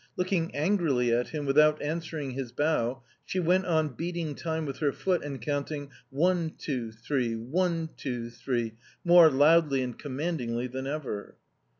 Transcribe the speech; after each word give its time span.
Looking 0.15 0.55
angrily 0.55 1.13
at 1.13 1.27
him 1.27 1.45
without 1.45 1.79
answering 1.79 2.31
his 2.31 2.51
bow, 2.51 3.03
she 3.23 3.39
went 3.39 3.67
on 3.67 3.89
beating 3.89 4.33
time 4.33 4.65
with 4.65 4.77
her 4.79 4.91
foot 4.91 5.23
and 5.23 5.39
counting, 5.39 5.91
"One, 6.09 6.53
two, 6.57 6.91
three 6.91 7.35
one, 7.35 7.89
two, 7.97 8.31
three," 8.31 8.73
more 9.05 9.29
loudly 9.29 9.83
and 9.83 9.95
commandingly 9.95 10.65
than 10.65 10.87
ever. 10.87 11.35